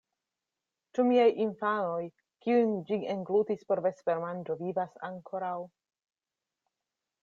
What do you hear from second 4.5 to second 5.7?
vivas ankoraŭ?"